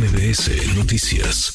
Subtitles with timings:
[0.00, 1.52] MBS Noticias.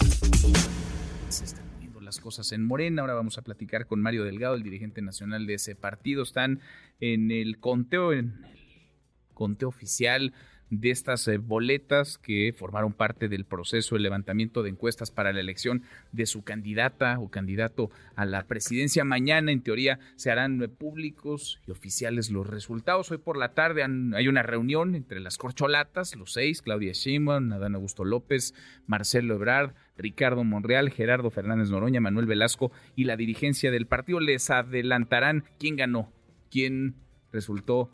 [1.30, 3.02] Se están moviendo las cosas en Morena.
[3.02, 6.22] Ahora vamos a platicar con Mario Delgado, el dirigente nacional de ese partido.
[6.22, 6.60] Están
[7.00, 10.32] en el conteo, en el conteo oficial
[10.70, 15.40] de estas eh, boletas que formaron parte del proceso de levantamiento de encuestas para la
[15.40, 19.06] elección de su candidata o candidato a la presidencia.
[19.06, 23.12] Mañana, en teoría, se harán eh, públicos y oficiales los resultados.
[23.12, 27.76] Hoy por la tarde hay una reunión entre las corcholatas, los seis, Claudia Sheinbaum, Adán
[27.76, 28.54] Augusto López,
[28.88, 34.20] Marcelo Ebrard, Ricardo Monreal, Gerardo Fernández Noroña, Manuel Velasco y la dirigencia del partido.
[34.20, 36.12] Les adelantarán quién ganó,
[36.50, 36.96] quién
[37.32, 37.92] resultó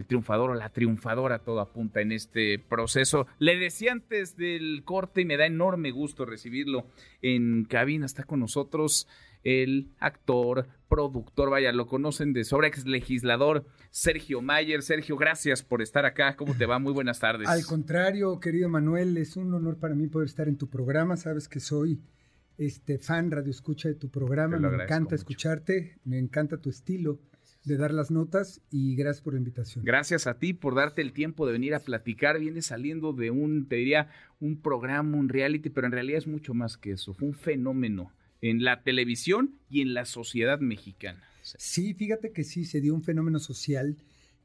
[0.00, 3.26] el triunfador o la triunfadora, todo apunta en este proceso.
[3.38, 6.86] Le decía antes del corte y me da enorme gusto recibirlo
[7.20, 8.06] en cabina.
[8.06, 9.06] Está con nosotros
[9.44, 14.82] el actor, productor, vaya, lo conocen de sobra, ex legislador Sergio Mayer.
[14.82, 16.34] Sergio, gracias por estar acá.
[16.36, 16.78] ¿Cómo te va?
[16.78, 17.46] Muy buenas tardes.
[17.46, 21.16] Al contrario, querido Manuel, es un honor para mí poder estar en tu programa.
[21.16, 22.00] Sabes que soy
[22.56, 24.58] este fan radio escucha de tu programa.
[24.58, 27.20] Me encanta escucharte, me encanta tu estilo
[27.64, 29.84] de dar las notas y gracias por la invitación.
[29.84, 32.38] Gracias a ti por darte el tiempo de venir a platicar.
[32.38, 34.08] Viene saliendo de un, te diría,
[34.40, 37.12] un programa, un reality, pero en realidad es mucho más que eso.
[37.14, 41.22] Fue un fenómeno en la televisión y en la sociedad mexicana.
[41.42, 43.96] Sí, fíjate que sí, se dio un fenómeno social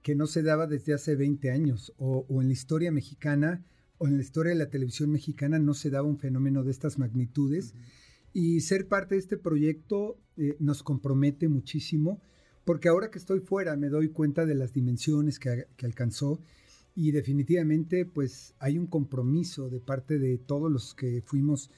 [0.02, 3.66] que no se daba desde hace 20 años, o, en la historia mexicana,
[3.97, 6.99] o en la historia de la televisión mexicana no se daba un fenómeno de estas
[6.99, 7.73] magnitudes.
[8.33, 12.21] Y ser parte de este proyecto eh, nos compromete muchísimo
[12.66, 16.41] porque ahora que estoy fuera me doy cuenta de las dimensiones que, alcanzó
[16.95, 21.69] y definitivamente pues hay un compromiso de parte de todos los que fuimos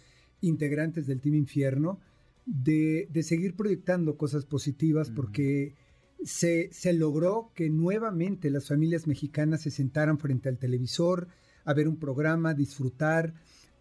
[0.42, 2.00] integrantes del Team Infierno
[2.46, 5.76] de, seguir proyectando cosas positivas porque
[6.24, 11.28] se, se, logró que nuevamente las familias mexicanas se sentaran frente al televisor
[11.66, 13.34] a ver un programa, a disfrutar,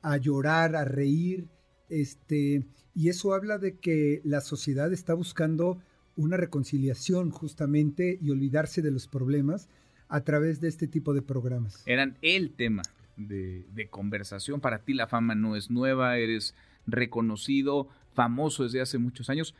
[0.02, 1.48] a llorar, a reír,
[1.88, 5.78] este, y eso habla de que la sociedad está buscando
[6.16, 9.68] una reconciliación justamente y olvidarse de los problemas
[10.08, 11.82] a través de este tipo de programas.
[11.86, 12.82] Eran el tema
[13.16, 14.60] de, conversación.
[14.60, 16.54] Para ti la fama no es nueva, eres
[16.86, 19.54] reconocido, famoso desde hace muchos años,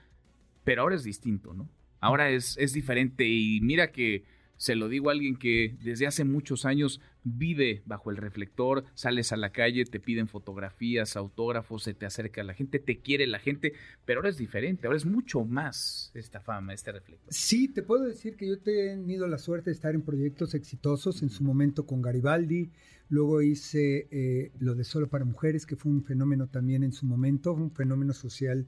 [0.64, 1.68] pero ahora es distinto, ¿no?
[2.00, 4.24] Ahora es, es diferente y mira que
[4.56, 9.32] se lo digo a alguien que desde hace muchos años vive bajo el reflector, sales
[9.32, 13.38] a la calle, te piden fotografías, autógrafos, se te acerca la gente, te quiere la
[13.38, 13.72] gente,
[14.04, 17.32] pero ahora es diferente, ahora es mucho más esta fama, este reflector.
[17.32, 21.22] Sí, te puedo decir que yo he tenido la suerte de estar en proyectos exitosos,
[21.22, 22.70] en su momento con Garibaldi,
[23.08, 27.06] luego hice eh, lo de Solo para Mujeres, que fue un fenómeno también en su
[27.06, 28.66] momento, un fenómeno social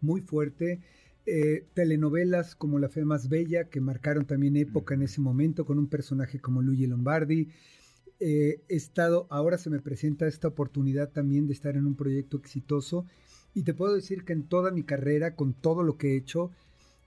[0.00, 0.80] muy fuerte.
[1.28, 5.76] Eh, telenovelas como La Fe Más Bella, que marcaron también época en ese momento, con
[5.76, 7.48] un personaje como Luigi Lombardi.
[8.20, 12.36] Eh, he estado, ahora se me presenta esta oportunidad también de estar en un proyecto
[12.36, 13.04] exitoso
[13.54, 16.52] y te puedo decir que en toda mi carrera, con todo lo que he hecho,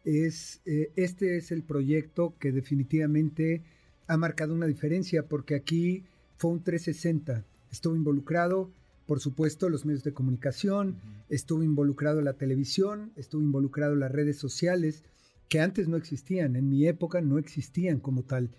[0.04, 3.64] es, eh, este es el proyecto que definitivamente
[4.08, 6.04] ha marcado una diferencia porque aquí
[6.38, 7.46] fue un 360.
[7.72, 8.70] Estuve involucrado
[9.10, 15.04] por supuesto, los medios de comunicación, estuvo involucrado la televisión, estuvo involucrado las redes sociales,
[15.48, 18.52] que antes no existían, en mi época no existían como tal.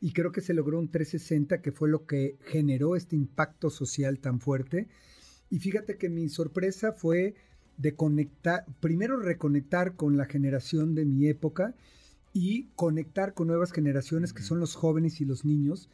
[0.00, 4.20] Y creo que se logró un 360, que fue lo que generó este impacto social
[4.20, 4.86] tan fuerte.
[5.50, 7.34] Y fíjate que mi sorpresa fue
[7.76, 11.74] de conectar, primero reconectar con la generación de mi época
[12.32, 15.90] y conectar con nuevas generaciones que son los jóvenes y los niños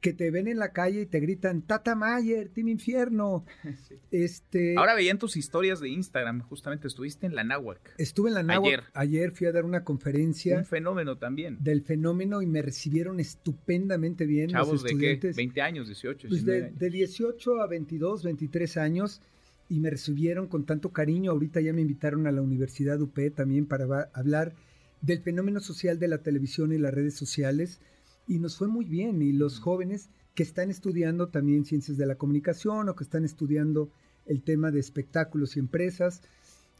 [0.00, 3.44] que te ven en la calle y te gritan Tata Mayer, Team Infierno.
[4.10, 7.94] Este, Ahora veían tus historias de Instagram, justamente estuviste en la Náhuac.
[7.98, 8.66] Estuve en la Náhuac.
[8.66, 8.84] Ayer.
[8.94, 10.56] Ayer fui a dar una conferencia.
[10.56, 11.58] Un fenómeno también.
[11.60, 14.48] Del fenómeno y me recibieron estupendamente bien.
[14.48, 15.32] Chavos de qué?
[15.36, 19.20] 20 años, 18, pues de, de 18 a 22, 23 años
[19.68, 21.32] y me recibieron con tanto cariño.
[21.32, 24.54] Ahorita ya me invitaron a la Universidad UP también para hablar
[25.02, 27.80] del fenómeno social de la televisión y las redes sociales
[28.28, 29.20] y nos fue muy bien.
[29.22, 33.90] Y los jóvenes que están estudiando también ciencias de la comunicación o que están estudiando
[34.26, 36.22] el tema de espectáculos y empresas,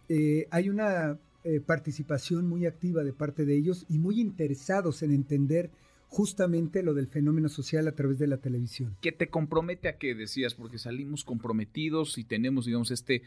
[0.08, 5.12] eh, hay una eh, participación muy activa de parte de ellos y muy interesados en
[5.12, 5.70] entender
[6.08, 8.96] justamente lo del fenómeno social a través de la televisión.
[9.00, 10.54] ¿Qué te compromete a qué decías?
[10.54, 13.22] Porque salimos comprometidos y tenemos, digamos, este,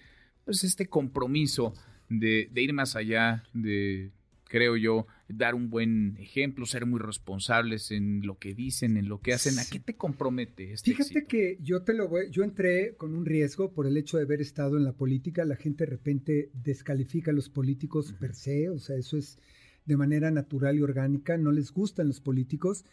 [0.45, 1.73] pues este compromiso
[2.09, 4.11] de ir más allá de
[4.51, 9.21] creo yo, dar un buen ejemplo, ser muy responsables en lo que dicen, en lo
[9.21, 9.57] que hacen.
[9.59, 13.25] ¿A qué te compromete este Fíjate que yo te lo voy, yo entré con un
[13.25, 15.45] riesgo por el hecho de haber estado en la política.
[15.45, 19.39] La gente de repente descalifica a los políticos per se, o sea, eso es
[19.85, 21.37] de manera natural y orgánica.
[21.37, 22.83] No les gustan los políticos.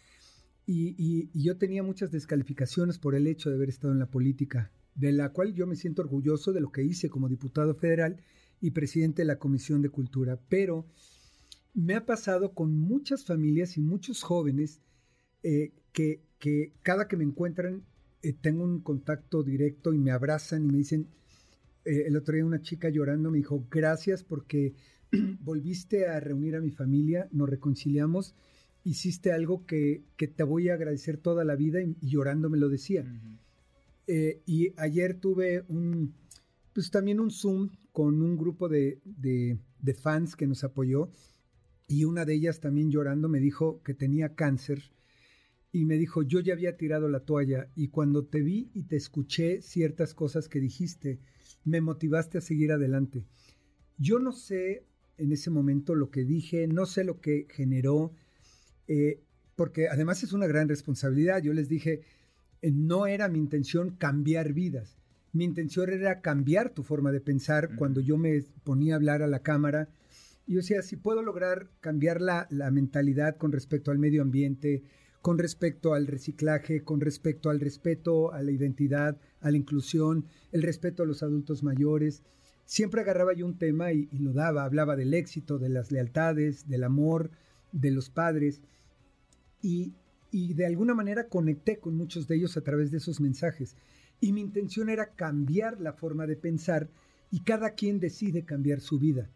[0.64, 4.70] Y, y yo tenía muchas descalificaciones por el hecho de haber estado en la política.
[4.94, 8.22] de la cual yo me siento orgulloso de lo que hice como diputado federal
[8.60, 10.38] y presidente de la Comisión de Cultura.
[10.48, 10.86] Pero
[11.78, 14.80] me ha pasado con muchas familias y muchos jóvenes
[15.44, 17.84] eh, que, que, cada que me encuentran
[18.20, 21.06] eh, tengo un contacto directo y me abrazan y me dicen,
[21.84, 24.74] eh, el otro día una chica llorando me dijo, gracias porque
[25.40, 28.34] volviste a reunir a mi familia, nos reconciliamos,
[28.82, 33.04] hiciste algo que, te voy a agradecer toda la vida y, llorando me lo decía.
[34.46, 36.12] y ayer tuve un,
[36.72, 41.08] pues también un Zoom con un grupo de, de, de fans que nos apoyó
[41.88, 44.92] y una de ellas también llorando me dijo que tenía cáncer
[45.72, 48.96] y me dijo, yo ya había tirado la toalla y cuando te vi y te
[48.96, 51.18] escuché ciertas cosas que dijiste,
[51.64, 53.24] me motivaste a seguir adelante.
[53.96, 54.84] Yo no sé
[55.16, 58.12] en ese momento lo que dije, no sé lo que generó,
[58.86, 59.20] eh,
[59.56, 61.42] porque además es una gran responsabilidad.
[61.42, 62.02] Yo les dije,
[62.62, 64.98] eh, no era mi intención cambiar vidas,
[65.32, 69.26] mi intención era cambiar tu forma de pensar cuando yo me ponía a hablar a
[69.26, 69.88] la cámara
[70.48, 74.82] y yo decía, si puedo lograr cambiar la, mentalidad con respecto al medio ambiente,
[75.20, 80.62] con respecto al reciclaje, con respecto al respeto a la identidad, a la inclusión, el
[80.62, 82.22] respeto a los adultos mayores.
[82.64, 86.84] Siempre agarraba yo un tema y, lo daba, hablaba del éxito, de las lealtades, del
[86.84, 87.30] amor,
[87.72, 88.62] de los padres.
[89.60, 89.92] Y,
[90.30, 93.76] y de alguna manera conecté con muchos de ellos a través de esos mensajes.
[94.18, 96.88] Y mi intención era cambiar la forma de pensar
[97.30, 99.28] y cada quien decide cambiar su vida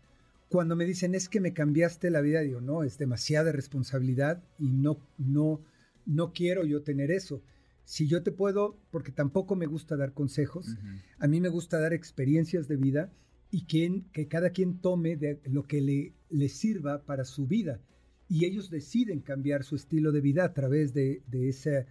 [0.53, 4.69] cuando me dicen es que me cambiaste la vida, digo, no, es demasiada responsabilidad y
[4.69, 5.63] no, no,
[6.05, 7.43] no quiero yo tener eso.
[7.85, 10.77] Si yo te puedo, porque tampoco me gusta dar consejos,
[11.19, 13.11] a mí me gusta dar experiencias de vida
[13.51, 17.81] y que, que cada quien tome de lo que le, le, sirva para su vida.
[18.29, 21.87] Y ellos deciden cambiar su estilo de vida a través de, de, esa,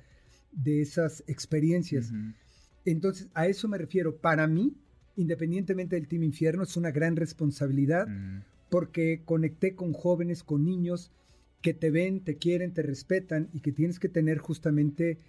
[0.51, 2.11] de esas experiencias.
[2.85, 4.17] Entonces, a eso me refiero.
[4.17, 4.75] Para mí,
[5.15, 8.07] independientemente del Team Infierno, es una gran responsabilidad
[8.71, 11.11] porque conecté con jóvenes, con niños
[11.61, 15.19] que te ven, te quieren, te respetan y que tienes que tener justamente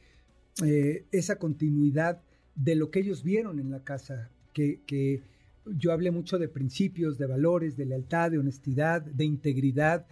[0.64, 2.22] eh, esa continuidad
[2.54, 5.22] de lo que ellos vieron en la casa, que,
[5.66, 10.06] yo hablé mucho de principios, de valores, de lealtad, de honestidad, de integridad,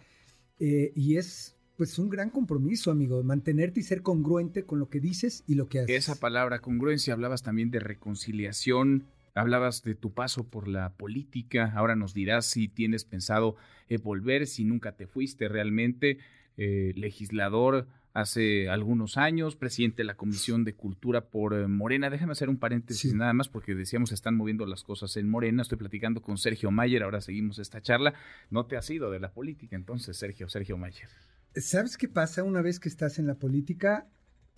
[0.58, 4.98] eh, y es pues un gran compromiso, amigo, mantenerte y ser congruente con lo que
[4.98, 5.96] dices y lo que haces.
[5.96, 11.96] Esa palabra, congruencia, hablabas también de reconciliación, Hablabas de tu paso por la política, ahora
[11.96, 13.56] nos dirás si tienes pensado
[13.88, 16.18] eh, volver, si nunca te fuiste realmente,
[16.56, 22.10] eh, legislador hace algunos años, presidente de la Comisión de Cultura por eh, Morena.
[22.10, 25.62] Déjame hacer un paréntesis nada más porque decíamos están moviendo las cosas en Morena.
[25.62, 28.14] Estoy platicando con Sergio Mayer, ahora seguimos esta charla.
[28.50, 31.08] No te has ido de la política entonces, Sergio, Sergio Mayer.
[31.54, 34.08] ¿Sabes qué pasa una vez que estás en la política?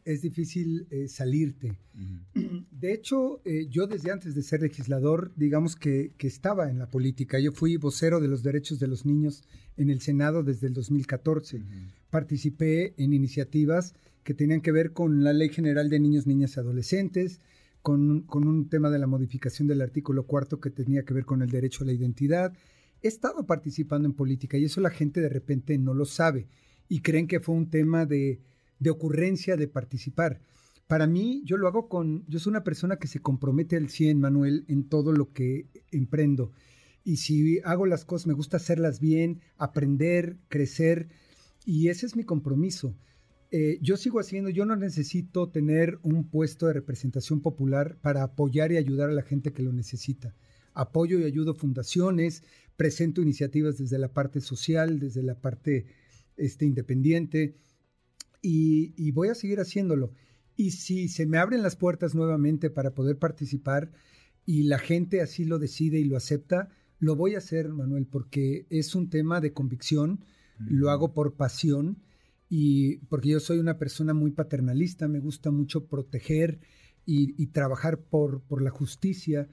[0.05, 1.79] es difícil eh, salirte.
[2.83, 7.39] De hecho, eh, yo desde antes de ser legislador, digamos que, estaba en la política.
[7.39, 9.45] Yo fui vocero de los derechos de los niños
[9.77, 11.63] en el Senado desde el 2014.
[12.11, 13.95] Participé en iniciativas
[14.25, 17.41] que tenían que ver con la Ley General de Niños, Niñas y Adolescentes,
[17.83, 21.41] con, con un tema de la modificación del artículo cuarto que tenía que ver con
[21.41, 22.53] el derecho a la identidad.
[23.01, 26.49] He estado participando en política y eso la gente de repente no lo sabe
[26.89, 28.41] y creen que fue un tema de
[28.83, 30.41] de ocurrencia de participar.
[30.87, 34.21] Para mí, yo lo hago con, yo soy una persona que se compromete al 100,
[34.21, 36.53] Manuel, en todo lo que emprendo.
[37.05, 41.09] Y si hago las cosas, me gusta hacerlas bien, aprender, crecer,
[41.65, 42.95] y ese es mi compromiso.
[43.51, 48.73] Eh, yo sigo haciendo, yo no necesito tener un puesto de representación popular para apoyar
[48.73, 50.35] y ayudar a la gente que lo necesita.
[50.73, 52.45] Apoyo y ayudo fundaciones,
[52.77, 55.87] presento iniciativas desde la parte social, desde la parte
[56.37, 57.57] este, independiente,
[58.41, 60.15] y, voy a seguir haciéndolo.
[60.57, 63.91] Y si se me abren las puertas nuevamente para poder participar
[64.45, 66.69] y la gente así lo decide y lo acepta,
[66.99, 70.25] lo voy a hacer, Manuel, porque es un tema de convicción,
[70.59, 72.03] lo hago por pasión
[72.49, 76.61] y porque yo soy una persona muy paternalista, me gusta mucho proteger
[77.05, 79.49] y, trabajar por, por la justicia.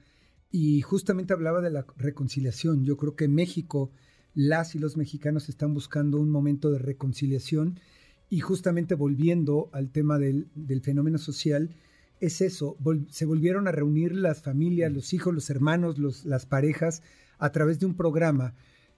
[0.52, 2.84] Y justamente hablaba de la reconciliación.
[2.84, 3.90] Yo creo que México,
[4.34, 7.80] las y los mexicanos están buscando un momento de reconciliación
[8.30, 10.48] y justamente volviendo al tema del,
[10.82, 11.74] fenómeno social,
[12.20, 12.76] es eso,
[13.08, 17.02] se volvieron a reunir las familias, los hijos, los hermanos, las parejas,
[17.38, 18.54] a través de un programa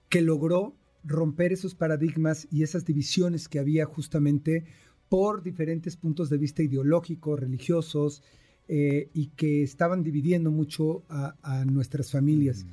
[0.07, 4.65] que logró romper esos paradigmas y esas divisiones que había justamente
[5.09, 8.21] por diferentes puntos de vista ideológicos, religiosos,
[8.67, 12.63] eh, y que estaban dividiendo mucho a, nuestras familias.
[12.63, 12.69] Mm.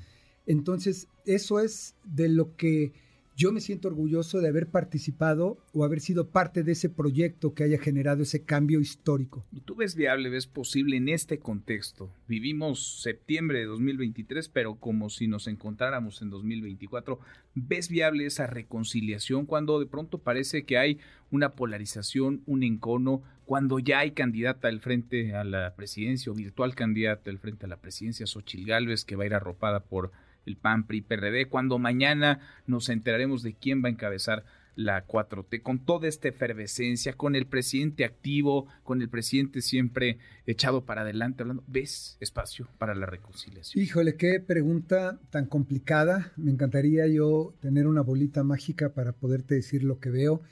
[0.47, 2.93] Entonces, eso es de lo que
[3.41, 7.65] yo me siento orgulloso de haber participado o haber sido parte de ese proyecto que
[7.65, 9.47] haya generado ese cambio histórico.
[9.51, 12.13] ¿Y tú ves viable, ves posible en este contexto?
[12.29, 17.19] Vivimos septiembre de 2023, pero como si nos encontráramos en 2024.
[17.55, 20.99] ¿Ves viable esa reconciliación cuando de pronto parece que hay
[21.31, 26.75] una polarización, un encono, cuando ya hay candidata al frente a la presidencia o virtual
[26.75, 30.13] candidata al frente a la presidencia, Xochil Gálvez, que va a ir arropada por
[30.51, 31.05] el PAN, PRI,
[31.49, 34.45] cuando mañana nos enteraremos de quién va a encabezar
[34.77, 40.85] la 4T, con toda esta efervescencia, con el presidente activo, con el presidente siempre echado
[40.85, 43.83] para adelante, hablando, ¿ves espacio para la reconciliación?
[43.83, 46.33] Híjole, qué pregunta tan complicada.
[46.37, 50.43] Me encantaría yo tener una bolita mágica para poderte decir lo que veo,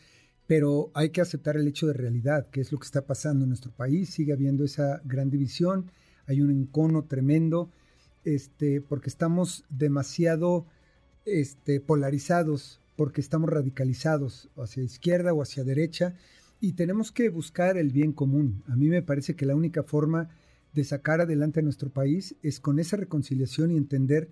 [0.47, 3.51] pero hay que aceptar el hecho de realidad, que es lo que está pasando en
[3.51, 4.11] nuestro país.
[4.11, 5.91] Sigue habiendo esa gran división,
[6.27, 7.71] hay un encono tremendo
[8.25, 10.67] este, porque estamos demasiado
[11.25, 16.15] este, polarizados, porque estamos radicalizados hacia izquierda o hacia derecha
[16.61, 18.63] y tenemos que buscar el bien común.
[18.67, 20.29] A mí me parece que la única forma
[20.73, 24.31] de sacar adelante a nuestro país es con esa reconciliación y entender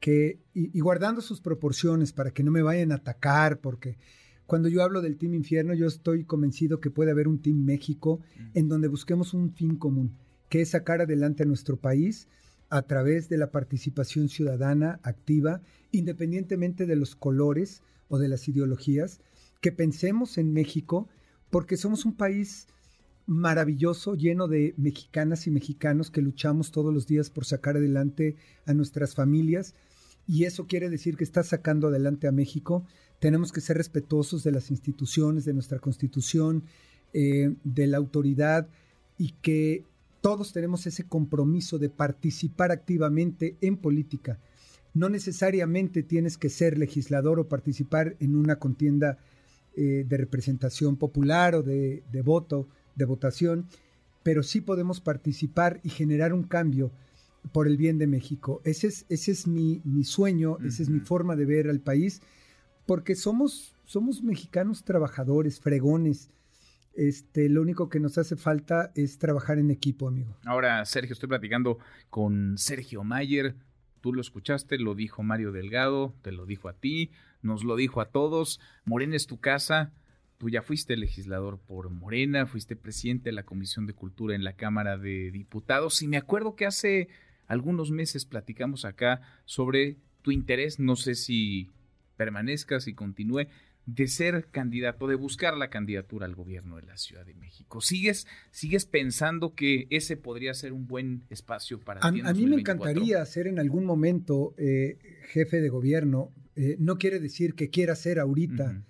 [0.00, 3.96] que, y, guardando sus proporciones para que no me vayan a atacar, porque
[4.46, 8.20] cuando yo hablo del Team Infierno, yo estoy convencido que puede haber un Team México
[8.54, 10.16] en donde busquemos un fin común,
[10.48, 12.28] que es sacar adelante a nuestro país
[12.68, 15.60] a través de la participación ciudadana activa,
[15.92, 19.20] independientemente de los colores o de las ideologías,
[19.60, 21.08] que pensemos en México,
[21.50, 22.66] porque somos un país
[23.26, 28.74] maravilloso, lleno de mexicanas y mexicanos que luchamos todos los días por sacar adelante a
[28.74, 29.74] nuestras familias.
[30.28, 32.84] Y eso quiere decir que está sacando adelante a México.
[33.20, 36.64] Tenemos que ser respetuosos de las instituciones, de nuestra constitución,
[37.12, 38.68] eh, de la autoridad
[39.18, 39.84] y que
[40.26, 44.40] todos tenemos ese compromiso de participar activamente en política.
[44.92, 49.18] No necesariamente tienes que ser legislador o participar en una contienda
[49.76, 52.66] eh, de representación popular o de, voto,
[52.96, 53.68] de votación,
[54.24, 56.90] pero sí podemos participar y generar un cambio
[57.52, 58.60] por el bien de México.
[58.64, 62.20] Ese es, ese es mi, sueño, esa es mi forma de ver al país,
[62.84, 66.30] porque somos, somos mexicanos trabajadores, fregones,
[66.96, 70.36] este, lo único que nos hace falta es trabajar en equipo, amigo.
[70.44, 71.78] Ahora, Sergio, estoy platicando
[72.10, 73.54] con Sergio Mayer.
[74.00, 77.10] Tú lo escuchaste, lo dijo Mario Delgado, te lo dijo a ti,
[77.42, 78.60] nos lo dijo a todos.
[78.84, 79.92] Morena es tu casa.
[80.38, 84.52] Tú ya fuiste legislador por Morena, fuiste presidente de la Comisión de Cultura en la
[84.52, 87.08] Cámara de Diputados y me acuerdo que hace
[87.46, 91.70] algunos meses platicamos acá sobre tu interés, no sé si
[92.16, 93.46] permanezcas y continúe,
[93.86, 97.80] de ser candidato, de buscar la candidatura al gobierno de la Ciudad de México.
[97.80, 102.20] ¿Sigues, sigues pensando que ese podría ser un buen espacio para ti?
[102.22, 106.32] a mí me encantaría ser en algún momento eh, jefe de gobierno.
[106.56, 108.82] Eh, no quiere decir que quiera ser ahorita,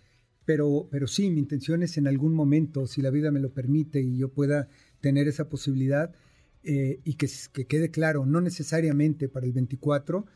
[0.46, 4.00] pero, pero sí, mi intención es en algún momento, si la vida me lo permite
[4.00, 4.68] y yo pueda
[5.00, 6.14] tener esa posibilidad,
[6.62, 10.26] eh, y que, que, quede claro, no necesariamente para el 24,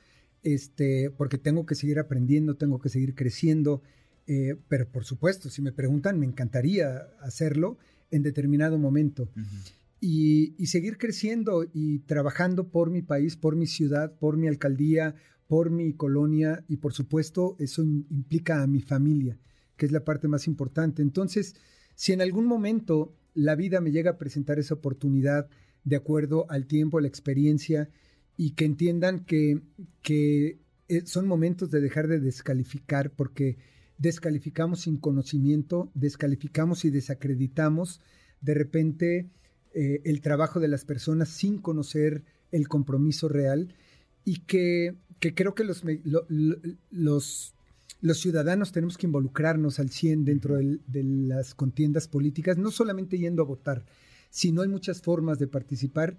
[0.42, 3.82] este, porque tengo que seguir aprendiendo, tengo que seguir creciendo.
[4.32, 7.78] Eh, pero por supuesto, si me preguntan, me encantaría hacerlo
[8.12, 9.28] en determinado momento.
[10.00, 15.16] y, seguir creciendo y trabajando por mi país, por mi ciudad, por mi alcaldía,
[15.48, 19.36] por mi colonia y por supuesto eso implica a mi familia,
[19.76, 21.02] que es la parte más importante.
[21.02, 21.56] Entonces,
[21.96, 25.48] si en algún momento la vida me llega a presentar esa oportunidad
[25.82, 27.90] de acuerdo al tiempo, a la experiencia
[28.36, 29.60] y que entiendan que,
[30.02, 33.58] que eh, son momentos de dejar de descalificar porque
[34.00, 38.00] descalificamos sin conocimiento, descalificamos y desacreditamos
[38.40, 39.28] de repente
[39.74, 43.74] eh, el trabajo de las personas sin conocer el compromiso real
[44.24, 45.84] y que, creo que los,
[46.90, 47.54] los,
[48.00, 53.42] los, ciudadanos tenemos que involucrarnos al 100 dentro de las contiendas políticas, no solamente yendo
[53.42, 53.84] a votar,
[54.30, 56.16] sino hay muchas formas de participar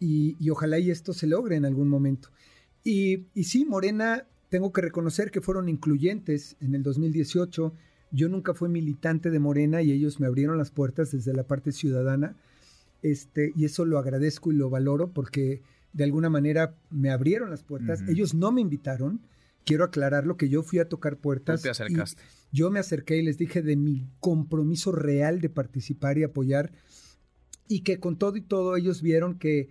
[0.00, 2.30] y, ojalá y esto se logre en algún momento.
[2.82, 7.74] Y, y sí, Morena tengo que reconocer que fueron incluyentes en el 2018.
[8.10, 11.72] Yo nunca fui militante de Morena y ellos me abrieron las puertas desde la parte
[11.72, 12.36] ciudadana.
[13.00, 15.62] Este, y eso lo agradezco y lo valoro porque
[15.94, 18.02] de alguna manera me abrieron las puertas.
[18.06, 19.22] Ellos no me invitaron.
[19.64, 21.62] Quiero aclararlo que yo fui a tocar puertas.
[21.62, 22.20] te acercaste.
[22.52, 26.72] Yo me acerqué y les dije de mi compromiso real de participar y apoyar.
[27.68, 29.70] Y que con todo y todo ellos vieron que,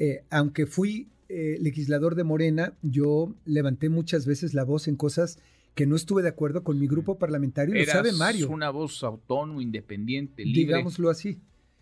[0.00, 5.38] eh, aunque fui eh, legislador de Morena, yo levanté muchas veces la voz en cosas
[5.74, 8.48] que no estuve de acuerdo con mi grupo parlamentario, lo sabe Mario.
[8.48, 10.60] una voz autónoma, independiente, libre.
[10.60, 11.38] Digámoslo así.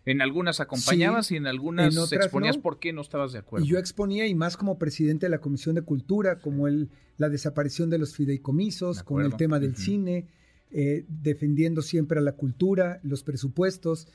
[0.06, 3.64] En algunas acompañabas y en algunas exponías por qué no estabas de acuerdo.
[3.64, 7.28] Y yo exponía, y más como presidente de la Comisión de Cultura, como el, la
[7.28, 10.26] desaparición de los fideicomisos, con el tema del cine,
[10.72, 14.08] eh, defendiendo siempre a la cultura, los presupuestos.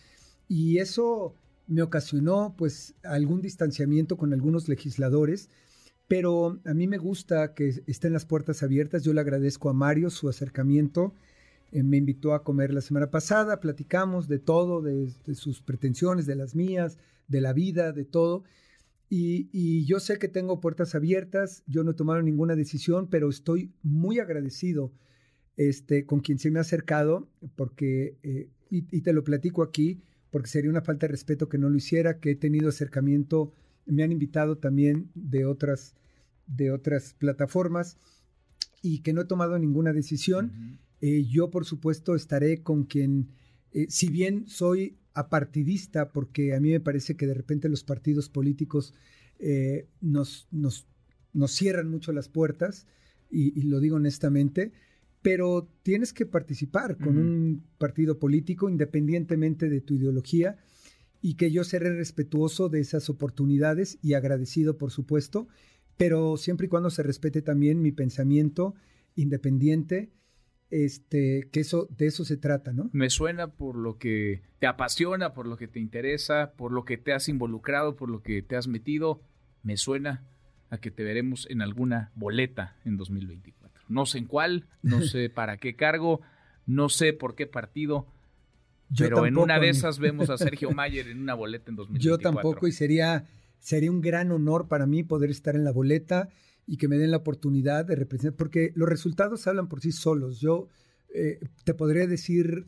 [0.48, 1.34] Y eso
[1.70, 5.50] me ocasionó pues algún distanciamiento con algunos legisladores,
[6.10, 9.04] pero a mí me gusta que estén las puertas abiertas.
[9.04, 11.14] Yo le agradezco a Mario su acercamiento
[11.72, 16.36] eh, me invitó a comer la semana pasada, platicamos de todo, de, sus pretensiones, de
[16.36, 16.98] las mías,
[17.28, 18.44] de la vida, de todo.
[19.10, 23.72] Y, yo sé que tengo puertas abiertas, yo no he tomado ninguna decisión, pero estoy
[23.82, 24.92] muy agradecido
[25.58, 30.50] este, con quien se me ha acercado, porque, eh, y, te lo platico aquí, porque
[30.50, 33.54] sería una falta de respeto que no lo hiciera, que he tenido acercamiento,
[33.86, 35.96] me han invitado también de otras,
[36.48, 37.98] de otras plataformas
[38.82, 40.80] y que no he tomado ninguna decisión.
[41.02, 43.30] Eh, yo, por supuesto, estaré con quien,
[43.72, 48.30] eh, si bien soy apartidista, porque a mí me parece que de repente los partidos
[48.30, 48.94] políticos
[49.40, 50.88] eh, nos, nos,
[51.34, 52.88] nos, cierran mucho las puertas,
[53.32, 54.72] y, lo digo honestamente,
[55.22, 60.58] pero tienes que participar con un partido político independientemente de tu ideología
[61.22, 65.48] y que yo seré respetuoso de esas oportunidades y agradecido, por supuesto,
[65.98, 68.76] pero siempre y cuando se respete también mi pensamiento
[69.16, 70.12] independiente
[70.70, 72.90] este, que eso, de eso se trata, ¿no?
[72.94, 76.98] Me suena por lo que te apasiona, por lo que te interesa, por lo que
[76.98, 79.22] te has involucrado, por lo que te has metido.
[79.64, 80.26] Me suena
[80.70, 83.79] a que te veremos en alguna boleta en 2024.
[83.90, 86.22] No sé en cuál, no sé para qué cargo,
[86.66, 88.08] no sé por qué partido,
[88.98, 92.00] pero en una de esas vemos a Sergio Mayer en una boleta en 2024.
[92.00, 93.26] Yo tampoco y sería,
[93.60, 96.30] sería un gran honor para mí poder estar en la boleta
[96.66, 100.40] y que me den la oportunidad de representar, porque los resultados hablan por sí solos.
[100.40, 100.68] Yo
[101.14, 102.68] eh, te podría decir,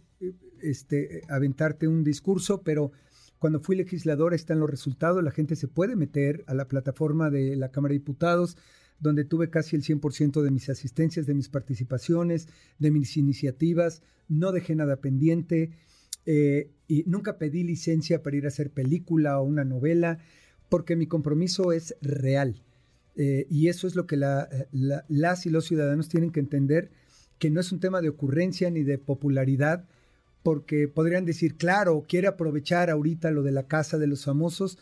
[0.61, 2.91] este, aventarte un discurso, pero
[3.37, 7.55] cuando fui legislador están los resultados, la gente se puede meter a la plataforma de
[7.55, 8.57] la Cámara de Diputados,
[9.01, 12.47] donde tuve casi el 100% de mis asistencias, de mis participaciones,
[12.79, 15.71] de mis iniciativas, no dejé nada pendiente
[16.25, 20.19] eh, y nunca pedí licencia para ir a hacer película o una novela,
[20.69, 22.63] porque mi compromiso es real.
[23.15, 26.91] Eh, y eso es lo que las y los ciudadanos tienen que entender,
[27.39, 29.87] que no es un tema de ocurrencia ni de popularidad,
[30.43, 34.77] porque podrían decir, claro, quiere aprovechar ahorita lo de la casa de los famosos.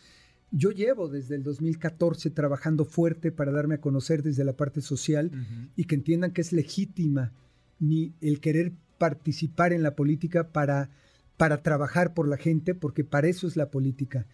[0.52, 5.32] Yo llevo desde el 2014 trabajando fuerte para darme a conocer desde la parte social
[5.76, 7.34] y que entiendan que es legítima
[7.78, 10.90] mi, el querer participar en la política para,
[11.38, 14.26] para trabajar por la gente, porque para eso es la política.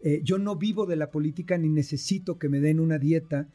[0.00, 3.48] Eh, yo no vivo de la política ni necesito que me den una dieta.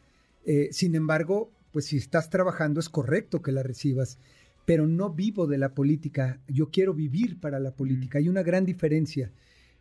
[0.45, 4.17] Eh, sin embargo, pues si estás trabajando es correcto que la recibas,
[4.65, 6.39] pero no vivo de la política.
[6.47, 8.17] Yo quiero vivir para la política.
[8.17, 9.31] Hay una gran diferencia.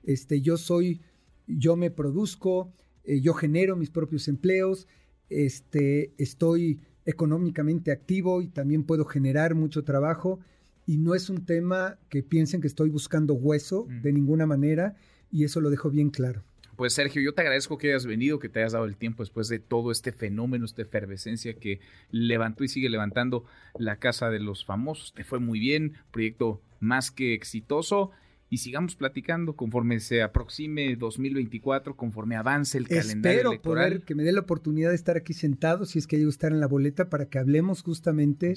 [0.05, 1.01] Este, yo soy,
[1.49, 2.73] yo me produzco,
[3.05, 4.87] eh, yo genero mis propios empleos,
[5.31, 10.41] este, estoy económicamente activo y también puedo generar mucho trabajo.
[10.87, 14.97] Y no es un tema que piensen que estoy buscando hueso de ninguna manera,
[15.31, 16.43] y eso lo dejo bien claro.
[16.77, 19.49] Pues Sergio, yo te agradezco que hayas venido, que te hayas dado el tiempo después
[19.49, 21.81] de todo este fenómeno, esta efervescencia que
[22.13, 23.45] levantó y sigue levantando
[23.79, 25.13] la Casa de los Famosos.
[25.13, 28.13] Te fue muy bien, proyecto más que exitoso.
[28.51, 33.93] Y sigamos platicando conforme se aproxime 2024, conforme avance el calendario electoral.
[33.93, 36.31] Espero que me dé la oportunidad de estar aquí sentado, si es que llego a
[36.31, 38.55] estar en la boleta, para que hablemos justamente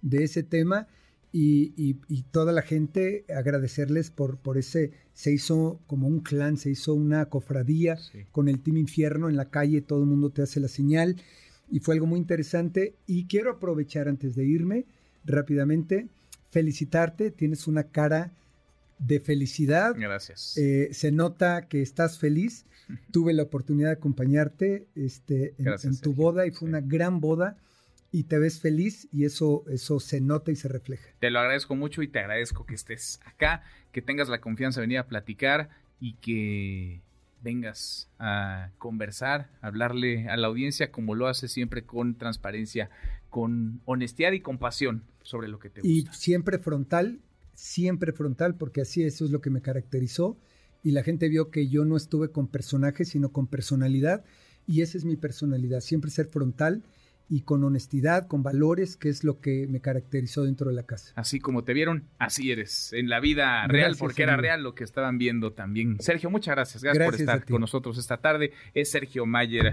[0.00, 0.86] de ese tema
[1.32, 1.94] y,
[2.30, 7.24] toda la gente agradecerles por, por ese, se hizo como un clan, se hizo una
[7.26, 7.98] cofradía
[8.30, 11.16] con el Team Infierno en la calle, todo el mundo te hace la señal
[11.70, 14.84] y fue algo muy interesante y quiero aprovechar antes de irme
[15.24, 16.08] rápidamente,
[16.50, 18.32] felicitarte, tienes una cara
[19.04, 19.94] de felicidad.
[19.96, 20.56] Gracias.
[20.56, 22.66] Eh, se nota que estás feliz.
[23.12, 27.56] Tuve la oportunidad de acompañarte este, en, tu boda y fue una gran boda
[28.10, 31.08] y te ves feliz y eso, eso se nota y se refleja.
[31.18, 34.86] Te lo agradezco mucho y te agradezco que estés acá, que tengas la confianza de
[34.86, 37.00] venir a platicar y que
[37.42, 42.90] vengas a conversar, a hablarle a la audiencia como lo hace siempre con transparencia,
[43.30, 45.88] con honestidad y compasión sobre lo que te gusta.
[45.88, 47.20] Y siempre frontal,
[47.62, 50.36] siempre frontal, porque así eso es lo que me caracterizó
[50.82, 54.24] y la gente vio que yo no estuve con personajes, sino con personalidad
[54.66, 56.82] y esa es mi personalidad, siempre ser frontal
[57.28, 61.12] y con honestidad, con valores, que es lo que me caracterizó dentro de la casa.
[61.14, 64.82] Así como te vieron, así eres en la vida real, porque era real lo que
[64.82, 65.98] estaban viendo también.
[66.00, 66.82] Sergio, muchas gracias.
[66.82, 68.52] Gracias, por estar con nosotros esta tarde.
[68.74, 69.72] Es Sergio Mayer.